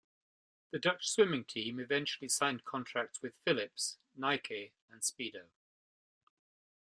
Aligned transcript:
The 0.71 0.79
Dutch 0.79 1.07
swimming 1.11 1.45
team 1.45 1.79
eventually 1.79 2.27
signed 2.27 2.65
contracts 2.65 3.21
with 3.21 3.35
Philips, 3.45 3.99
Nike, 4.15 4.73
and 4.89 5.01
Speedo. 5.01 5.49